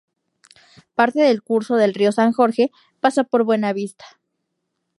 [0.95, 4.05] Parte del curso del Río San Jorge pasa por Buenavista.